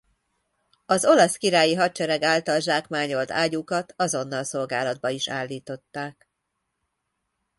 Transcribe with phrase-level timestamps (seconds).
[0.85, 6.29] Az olasz királyi hadsereg által zsákmányolt ágyúkat azonnal szolgálatba is állították.